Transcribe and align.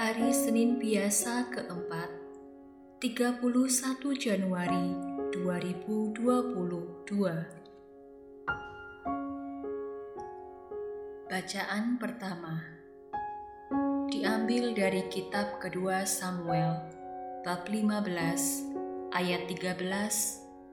Hari 0.00 0.32
Senin 0.34 0.80
biasa 0.80 1.52
keempat, 1.52 2.08
31 2.98 4.16
Januari 4.16 4.96
2022. 5.34 7.60
Bacaan 11.30 11.94
pertama. 12.00 12.64
Diambil 14.10 14.74
dari 14.74 15.06
kitab 15.06 15.62
kedua 15.62 16.02
Samuel 16.02 16.74
bab 17.46 17.62
15 17.70 19.14
ayat 19.16 19.48
13 19.48 19.80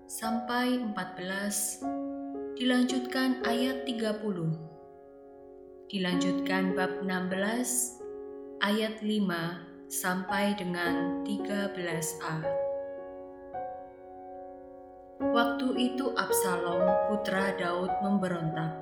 sampai 0.09 0.81
14 0.83 1.85
dilanjutkan 2.59 3.39
ayat 3.45 3.85
30 3.85 4.67
dilanjutkan 5.87 6.75
bab 6.75 6.99
16 6.99 7.96
ayat 8.57 9.05
5 9.05 9.85
sampai 9.85 10.57
dengan 10.57 11.21
13a. 11.21 12.41
Waktu 15.21 15.67
itu 15.77 16.13
Absalom 16.17 16.85
putra 17.09 17.53
Daud 17.57 17.93
memberontak. 18.01 18.73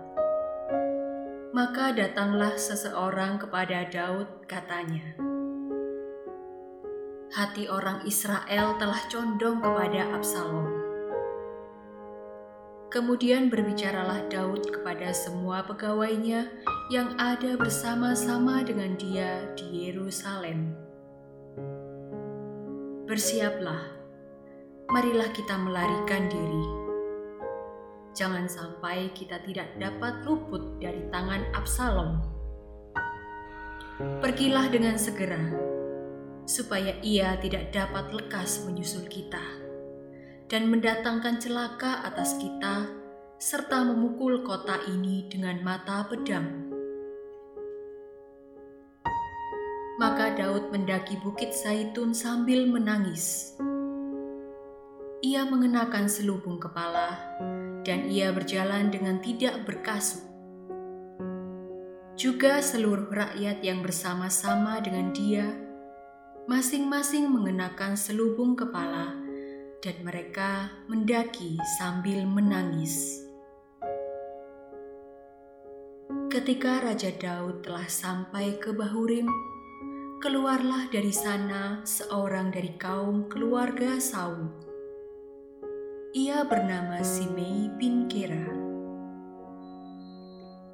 Maka 1.55 1.95
datanglah 1.95 2.59
seseorang 2.59 3.39
kepada 3.39 3.87
Daud 3.87 4.43
katanya, 4.47 5.15
Hati 7.35 7.67
orang 7.67 8.03
Israel 8.07 8.79
telah 8.79 9.01
condong 9.11 9.59
kepada 9.59 10.07
Absalom. 10.15 10.84
Kemudian 12.95 13.51
berbicaralah 13.51 14.31
Daud 14.31 14.71
kepada 14.71 15.11
semua 15.11 15.67
pegawainya 15.67 16.47
yang 16.87 17.11
ada 17.19 17.59
bersama-sama 17.59 18.63
dengan 18.63 18.95
dia 18.95 19.51
di 19.59 19.91
Yerusalem. 19.91 20.71
Bersiaplah, 23.03 23.83
marilah 24.87 25.27
kita 25.35 25.59
melarikan 25.59 26.31
diri. 26.31 26.65
Jangan 28.15 28.47
sampai 28.47 29.11
kita 29.11 29.43
tidak 29.43 29.75
dapat 29.75 30.23
luput 30.23 30.79
dari 30.79 31.03
tangan 31.11 31.43
Absalom. 31.51 32.23
Pergilah 34.23 34.71
dengan 34.71 34.95
segera, 34.95 35.43
supaya 36.47 36.95
ia 37.03 37.35
tidak 37.43 37.75
dapat 37.75 38.07
lekas 38.15 38.63
menyusul 38.63 39.03
kita 39.11 39.64
dan 40.45 40.69
mendatangkan 40.69 41.41
celaka 41.41 42.05
atas 42.05 42.37
kita 42.37 42.85
serta 43.41 43.83
memukul 43.83 44.45
kota 44.45 44.77
ini 44.87 45.25
dengan 45.27 45.59
mata 45.65 46.05
pedang. 46.05 46.71
Maka 49.95 50.35
Daud 50.35 50.75
mendaki 50.75 51.15
bukit 51.23 51.55
Zaitun 51.55 52.11
sambil 52.11 52.67
menangis. 52.67 53.55
Ia 55.23 55.47
mengenakan 55.47 56.11
selubung 56.11 56.59
kepala 56.59 57.15
dan 57.87 58.05
ia 58.11 58.29
berjalan 58.35 58.91
dengan 58.91 59.23
tidak 59.23 59.63
berkasut. 59.63 60.21
Juga 62.15 62.63
seluruh 62.63 63.11
rakyat 63.11 63.59
yang 63.63 63.83
bersama-sama 63.83 64.79
dengan 64.79 65.11
dia, 65.11 65.47
masing-masing 66.47 67.27
mengenakan 67.27 67.99
selubung 67.99 68.55
kepala, 68.55 69.24
dan 69.83 69.95
mereka 70.03 70.71
mendaki 70.91 71.59
sambil 71.79 72.23
menangis. 72.27 73.25
Ketika 76.35 76.83
Raja 76.83 77.15
Daud 77.15 77.63
telah 77.63 77.87
sampai 77.87 78.59
ke 78.59 78.75
Bahurim, 78.75 79.31
keluarlah 80.19 80.91
dari 80.91 81.13
sana 81.15 81.79
seorang 81.87 82.51
dari 82.51 82.75
kaum 82.75 83.31
keluarga 83.31 84.01
Saul. 84.03 84.51
Ia 86.11 86.43
bernama 86.43 86.99
Simei 87.05 87.71
bin 87.79 88.11
Kera. 88.11 88.51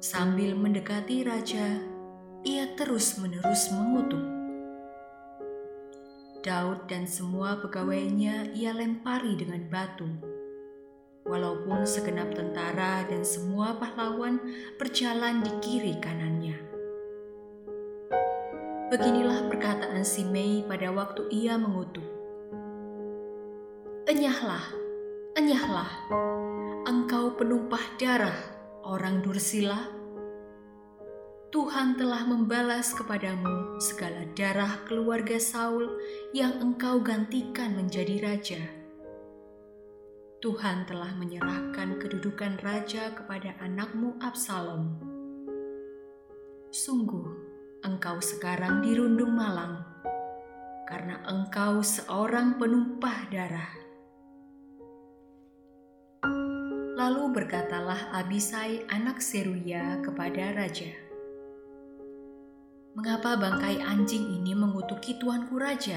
Sambil 0.02 0.58
mendekati 0.58 1.22
raja, 1.22 1.78
ia 2.42 2.74
terus-menerus 2.74 3.70
mengutuk. 3.70 4.31
Daud 6.42 6.90
dan 6.90 7.06
semua 7.06 7.54
pegawainya 7.62 8.50
ia 8.50 8.74
lempari 8.74 9.38
dengan 9.38 9.62
batu. 9.70 10.10
Walaupun 11.22 11.86
segenap 11.86 12.34
tentara 12.34 13.06
dan 13.06 13.22
semua 13.22 13.78
pahlawan 13.78 14.42
berjalan 14.74 15.46
di 15.46 15.54
kiri 15.62 15.94
kanannya. 16.02 16.58
Beginilah 18.90 19.46
perkataan 19.46 20.02
si 20.02 20.26
Mei 20.26 20.66
pada 20.66 20.90
waktu 20.90 21.30
ia 21.30 21.54
mengutuk. 21.54 22.04
Enyahlah, 24.10 24.66
enyahlah, 25.38 25.90
engkau 26.90 27.38
penumpah 27.38 27.86
darah 28.02 28.38
orang 28.82 29.22
Dursila. 29.22 30.01
Tuhan 31.52 32.00
telah 32.00 32.24
membalas 32.24 32.96
kepadamu 32.96 33.76
segala 33.76 34.24
darah 34.32 34.80
keluarga 34.88 35.36
Saul 35.36 35.84
yang 36.32 36.56
engkau 36.64 37.04
gantikan 37.04 37.76
menjadi 37.76 38.24
raja. 38.24 38.62
Tuhan 40.40 40.88
telah 40.88 41.12
menyerahkan 41.12 42.00
kedudukan 42.00 42.56
raja 42.64 43.12
kepada 43.12 43.52
anakmu 43.60 44.16
Absalom. 44.24 44.96
Sungguh, 46.72 47.28
engkau 47.84 48.16
sekarang 48.24 48.80
dirundung 48.80 49.36
malang, 49.36 49.84
karena 50.88 51.20
engkau 51.28 51.84
seorang 51.84 52.56
penumpah 52.56 53.28
darah. 53.28 53.72
Lalu 56.96 57.28
berkatalah 57.36 58.08
Abisai 58.24 58.88
anak 58.88 59.20
Seruya 59.20 60.00
kepada 60.00 60.56
raja, 60.56 61.11
Mengapa 62.92 63.40
bangkai 63.40 63.80
anjing 63.80 64.36
ini 64.36 64.52
mengutuki 64.52 65.16
tuanku 65.16 65.56
raja? 65.56 65.96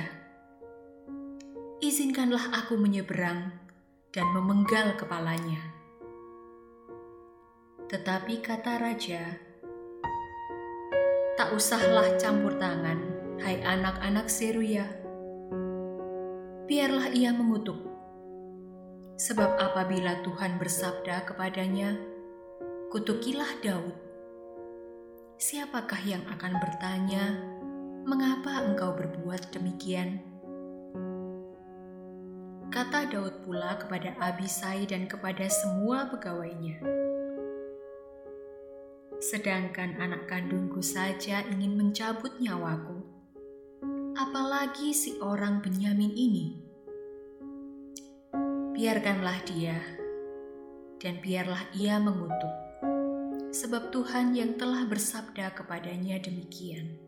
Izinkanlah 1.84 2.56
aku 2.56 2.80
menyeberang 2.80 3.52
dan 4.16 4.32
memenggal 4.32 4.96
kepalanya. 4.96 5.60
Tetapi 7.92 8.40
kata 8.40 8.80
raja, 8.80 9.28
Tak 11.36 11.52
usahlah 11.52 12.16
campur 12.16 12.56
tangan, 12.56 13.04
hai 13.44 13.60
anak-anak 13.60 14.32
Seruya. 14.32 14.88
Biarlah 16.64 17.12
ia 17.12 17.36
mengutuk. 17.36 17.92
Sebab 19.20 19.60
apabila 19.60 20.24
Tuhan 20.24 20.56
bersabda 20.56 21.28
kepadanya, 21.28 22.00
kutukilah 22.88 23.52
Daud. 23.60 24.05
Siapakah 25.36 26.00
yang 26.08 26.24
akan 26.32 26.64
bertanya, 26.64 27.36
mengapa 28.08 28.64
engkau 28.72 28.96
berbuat 28.96 29.52
demikian? 29.52 30.24
Kata 32.72 33.12
Daud 33.12 33.44
pula 33.44 33.76
kepada 33.76 34.16
Abisai 34.24 34.88
dan 34.88 35.12
kepada 35.12 35.44
semua 35.52 36.08
pegawainya, 36.08 36.80
sedangkan 39.20 40.00
anak 40.00 40.24
kandungku 40.32 40.80
saja 40.80 41.44
ingin 41.52 41.84
mencabut 41.84 42.40
nyawaku. 42.40 43.04
Apalagi 44.16 44.96
si 44.96 45.20
orang 45.20 45.60
Benyamin 45.60 46.16
ini. 46.16 46.46
Biarkanlah 48.72 49.44
dia, 49.44 49.76
dan 51.04 51.20
biarlah 51.20 51.68
ia 51.76 52.00
mengutuk, 52.00 52.65
sebab 53.56 53.88
Tuhan 53.96 54.36
yang 54.36 54.60
telah 54.60 54.84
bersabda 54.84 55.56
kepadanya 55.56 56.20
demikian. 56.20 57.00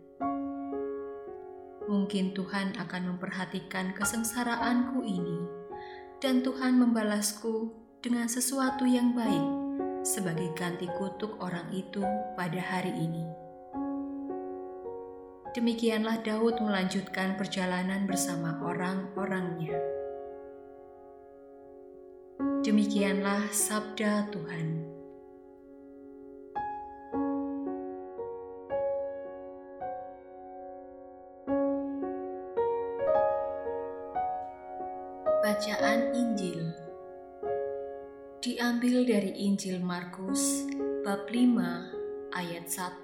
Mungkin 1.91 2.31
Tuhan 2.31 2.79
akan 2.79 3.15
memperhatikan 3.15 3.91
kesengsaraanku 3.91 5.03
ini, 5.03 5.39
dan 6.23 6.39
Tuhan 6.47 6.79
membalasku 6.79 7.75
dengan 7.99 8.31
sesuatu 8.31 8.87
yang 8.87 9.11
baik 9.11 9.43
sebagai 10.07 10.55
ganti 10.55 10.87
kutuk 10.95 11.35
orang 11.43 11.67
itu 11.75 11.99
pada 12.39 12.63
hari 12.63 12.95
ini. 12.95 13.27
Demikianlah 15.51 16.23
Daud 16.23 16.63
melanjutkan 16.63 17.35
perjalanan 17.35 18.07
bersama 18.07 18.55
orang-orangnya. 18.63 19.75
Demikianlah 22.63 23.51
sabda 23.51 24.31
Tuhan. 24.31 24.86
Bacaan 35.57 36.13
Injil 36.13 36.69
diambil 38.45 39.09
dari 39.09 39.33
Injil 39.41 39.81
Markus 39.81 40.69
bab 41.01 41.25
5 41.33 42.29
ayat 42.29 42.69
1 42.69 43.01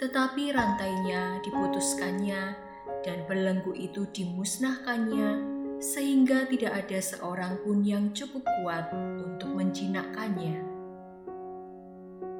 tetapi 0.00 0.56
rantainya 0.56 1.44
diputuskannya 1.44 2.56
dan 3.04 3.18
belenggu 3.28 3.76
itu 3.76 4.08
dimusnahkannya 4.08 5.44
sehingga 5.80 6.44
tidak 6.46 6.86
ada 6.86 7.00
seorang 7.00 7.58
pun 7.64 7.80
yang 7.80 8.12
cukup 8.12 8.44
kuat 8.60 8.92
untuk 9.18 9.50
menjinakkannya. 9.56 10.60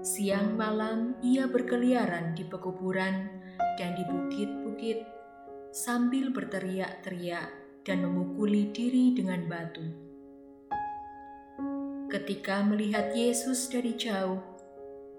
Siang 0.00 0.56
malam 0.56 1.16
ia 1.24 1.48
berkeliaran 1.48 2.36
di 2.36 2.44
pekuburan 2.44 3.28
dan 3.80 3.96
di 3.96 4.04
bukit-bukit 4.04 5.04
sambil 5.72 6.32
berteriak-teriak 6.32 7.48
dan 7.84 8.04
memukuli 8.04 8.68
diri 8.70 9.16
dengan 9.16 9.44
batu. 9.48 9.84
Ketika 12.12 12.60
melihat 12.64 13.16
Yesus 13.16 13.72
dari 13.72 13.96
jauh, 13.96 14.40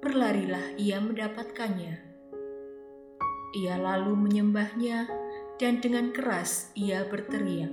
berlarilah 0.01 0.77
ia 0.77 1.01
mendapatkannya 1.01 2.11
ia 3.51 3.75
lalu 3.75 4.15
menyembahnya 4.15 5.11
dan 5.59 5.83
dengan 5.83 6.15
keras 6.15 6.71
ia 6.71 7.03
berteriak, 7.03 7.71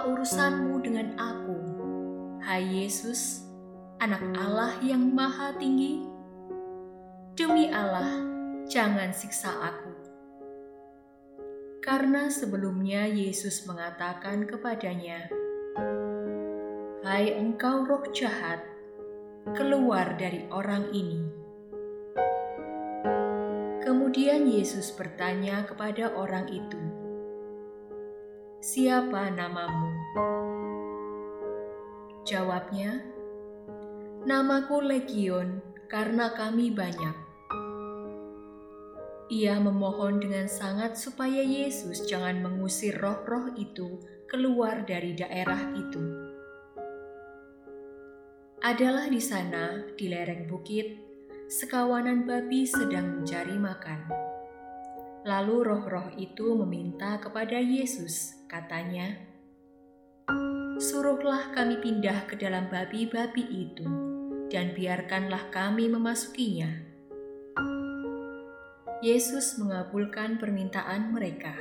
"Apa 0.00 0.16
urusanmu 0.16 0.80
dengan 0.80 1.12
aku, 1.20 1.60
hai 2.40 2.64
Yesus, 2.64 3.44
Anak 4.00 4.32
Allah 4.32 4.72
yang 4.80 5.12
Maha 5.12 5.52
Tinggi? 5.60 6.00
Demi 7.36 7.68
Allah, 7.68 8.08
jangan 8.64 9.12
siksa 9.12 9.52
aku." 9.60 9.92
Karena 11.84 12.32
sebelumnya 12.32 13.12
Yesus 13.12 13.68
mengatakan 13.68 14.48
kepadanya, 14.48 15.28
"Hai 17.04 17.36
engkau 17.36 17.84
roh 17.84 18.08
jahat, 18.16 18.64
keluar 19.52 20.16
dari 20.16 20.48
orang 20.48 20.96
ini." 20.96 21.20
Kemudian 23.84 24.48
Yesus 24.48 24.96
bertanya 24.96 25.68
kepada 25.68 26.16
orang 26.16 26.48
itu, 26.48 26.99
"Siapa 28.60 29.32
namamu?" 29.32 29.90
Jawabnya, 32.28 33.00
"Namaku 34.28 34.84
Legion, 34.84 35.64
karena 35.88 36.30
kami 36.36 36.68
banyak." 36.70 37.16
Ia 39.30 39.56
memohon 39.62 40.20
dengan 40.20 40.50
sangat 40.50 40.98
supaya 40.98 41.40
Yesus 41.40 42.04
jangan 42.04 42.42
mengusir 42.42 42.98
roh-roh 42.98 43.54
itu 43.54 44.02
keluar 44.28 44.82
dari 44.84 45.14
daerah 45.14 45.70
itu. 45.74 46.02
Adalah 48.60 49.08
di 49.08 49.22
sana, 49.24 49.88
di 49.96 50.10
lereng 50.12 50.44
bukit, 50.44 50.92
sekawanan 51.48 52.28
babi 52.28 52.68
sedang 52.68 53.22
mencari 53.22 53.56
makan. 53.56 54.29
Lalu 55.20 55.68
roh-roh 55.68 56.08
itu 56.16 56.56
meminta 56.56 57.20
kepada 57.20 57.60
Yesus, 57.60 58.40
katanya, 58.48 59.20
"Suruhlah 60.80 61.52
kami 61.52 61.76
pindah 61.76 62.24
ke 62.24 62.40
dalam 62.40 62.72
babi-babi 62.72 63.44
itu, 63.44 63.84
dan 64.48 64.72
biarkanlah 64.72 65.52
kami 65.52 65.92
memasukinya." 65.92 66.72
Yesus 69.04 69.60
mengabulkan 69.60 70.40
permintaan 70.40 71.12
mereka. 71.12 71.52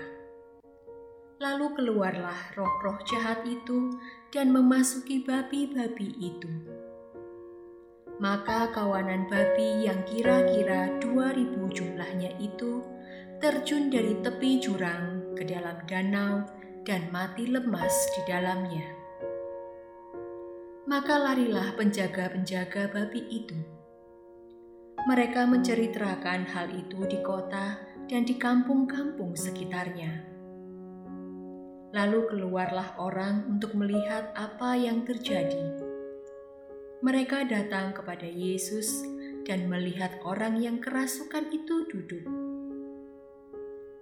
Lalu 1.43 1.75
keluarlah 1.75 2.55
roh-roh 2.55 3.03
jahat 3.03 3.43
itu 3.43 3.91
dan 4.31 4.55
memasuki 4.55 5.23
babi-babi 5.23 6.15
itu 6.19 6.51
maka 8.19 8.67
kawanan 8.75 9.31
babi 9.31 9.87
yang 9.87 10.03
kira-kira 10.03 10.91
2000 10.99 11.71
jumlahnya 11.71 12.35
itu 12.43 12.83
terjun 13.39 13.87
dari 13.87 14.19
tepi 14.19 14.59
jurang 14.59 15.35
ke 15.35 15.47
dalam 15.47 15.79
danau 15.87 16.43
dan 16.83 17.07
mati 17.07 17.47
lemas 17.47 17.95
di 18.15 18.21
dalamnya. 18.27 18.83
Maka 20.83 21.15
larilah 21.15 21.71
penjaga-penjaga 21.79 22.91
babi 22.91 23.23
itu. 23.31 23.55
Mereka 25.07 25.47
menceritakan 25.47 26.51
hal 26.51 26.67
itu 26.75 27.07
di 27.07 27.23
kota 27.23 27.79
dan 28.11 28.27
di 28.27 28.35
kampung-kampung 28.35 29.39
sekitarnya. 29.39 30.27
Lalu 31.95 32.19
keluarlah 32.27 32.99
orang 32.99 33.47
untuk 33.47 33.71
melihat 33.79 34.35
apa 34.35 34.75
yang 34.75 35.07
terjadi 35.07 35.89
mereka 36.99 37.47
datang 37.47 37.95
kepada 37.95 38.27
Yesus 38.27 39.07
dan 39.47 39.71
melihat 39.71 40.19
orang 40.27 40.59
yang 40.59 40.83
kerasukan 40.83 41.47
itu 41.47 41.87
duduk. 41.87 42.48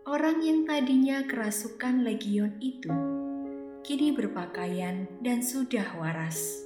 Orang 0.08 0.40
yang 0.40 0.64
tadinya 0.64 1.20
kerasukan 1.28 2.08
legion 2.08 2.56
itu 2.64 2.88
kini 3.84 4.16
berpakaian 4.16 5.04
dan 5.20 5.44
sudah 5.44 5.84
waras. 6.00 6.64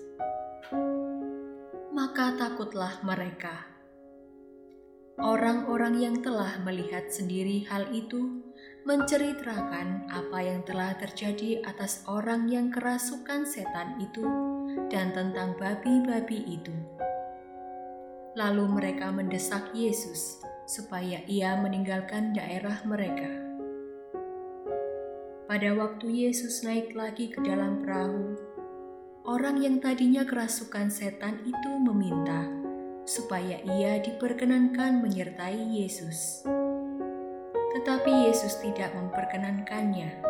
Maka 1.89 2.37
takutlah 2.37 3.01
mereka. 3.01 3.65
Orang-orang 5.17 5.97
yang 5.97 6.21
telah 6.21 6.61
melihat 6.61 7.09
sendiri 7.09 7.65
hal 7.65 7.89
itu 7.89 8.45
menceritakan 8.85 10.05
apa 10.13 10.37
yang 10.45 10.61
telah 10.61 10.93
terjadi 11.01 11.65
atas 11.65 12.05
orang 12.05 12.45
yang 12.45 12.69
kerasukan 12.69 13.41
setan 13.49 13.97
itu 13.97 14.21
dan 14.93 15.17
tentang 15.17 15.57
babi-babi 15.57 16.61
itu. 16.61 16.77
Lalu 18.31 18.63
mereka 18.63 19.11
mendesak 19.11 19.75
Yesus 19.75 20.39
supaya 20.63 21.19
ia 21.27 21.59
meninggalkan 21.59 22.31
daerah 22.31 22.79
mereka. 22.87 23.27
Pada 25.51 25.75
waktu 25.75 26.31
Yesus 26.31 26.63
naik 26.63 26.95
lagi 26.95 27.27
ke 27.27 27.43
dalam 27.43 27.83
perahu, 27.83 28.39
orang 29.27 29.59
yang 29.59 29.83
tadinya 29.83 30.23
kerasukan 30.23 30.87
setan 30.87 31.43
itu 31.43 31.71
meminta 31.75 32.47
supaya 33.03 33.59
ia 33.67 33.99
diperkenankan 33.99 35.03
menyertai 35.03 35.59
Yesus. 35.75 36.47
Tetapi 37.75 38.31
Yesus 38.31 38.63
tidak 38.63 38.95
memperkenankannya. 38.95 40.23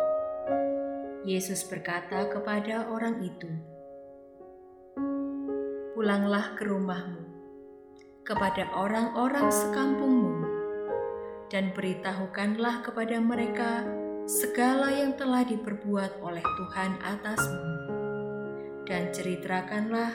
Yesus 1.22 1.62
berkata 1.70 2.26
kepada 2.26 2.90
orang 2.90 3.22
itu, 3.22 3.46
pulanglah 5.94 6.58
ke 6.58 6.66
rumahmu, 6.66 7.31
kepada 8.22 8.70
orang-orang 8.74 9.50
sekampungmu, 9.50 10.46
dan 11.50 11.74
beritahukanlah 11.74 12.86
kepada 12.86 13.18
mereka 13.18 13.82
segala 14.30 14.94
yang 14.94 15.18
telah 15.18 15.42
diperbuat 15.42 16.22
oleh 16.22 16.42
Tuhan 16.42 17.02
atasmu. 17.02 17.66
Dan 18.86 19.10
ceritakanlah 19.10 20.14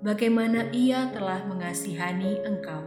bagaimana 0.00 0.72
ia 0.72 1.12
telah 1.12 1.44
mengasihani 1.44 2.40
engkau. 2.48 2.84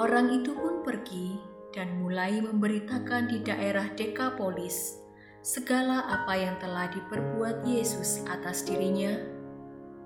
Orang 0.00 0.32
itu 0.32 0.56
pun 0.56 0.80
pergi 0.80 1.36
dan 1.76 2.00
mulai 2.00 2.40
memberitakan 2.40 3.28
di 3.28 3.44
daerah 3.44 3.92
Dekapolis 3.92 4.96
segala 5.40 6.08
apa 6.08 6.36
yang 6.36 6.56
telah 6.60 6.88
diperbuat 6.88 7.64
Yesus 7.68 8.24
atas 8.28 8.64
dirinya, 8.64 9.12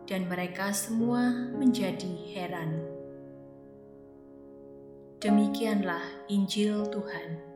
dan 0.05 0.29
mereka 0.29 0.73
semua 0.73 1.33
menjadi 1.57 2.13
heran. 2.37 2.81
Demikianlah 5.25 6.29
Injil 6.29 6.85
Tuhan. 6.93 7.54